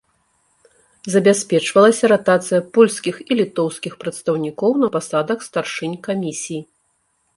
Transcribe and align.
Забяспечвалася 1.15 2.05
ратацыя 2.13 2.61
польскіх 2.77 3.15
і 3.29 3.33
літоўскіх 3.43 3.93
прадстаўнікоў 4.05 4.71
на 4.85 4.93
пасадах 4.97 5.39
старшынь 5.49 5.95
камісій. 6.09 6.61